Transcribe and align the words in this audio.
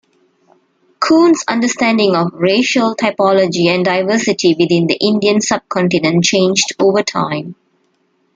Coon's 0.99 1.43
understanding 1.47 2.15
of 2.15 2.33
racial 2.33 2.95
typology 2.95 3.67
and 3.67 3.85
diversity 3.85 4.55
within 4.57 4.87
the 4.87 4.97
Indian 4.99 5.39
sub-continent 5.41 6.23
changed 6.23 6.71
over 6.79 7.03
time. 7.03 7.53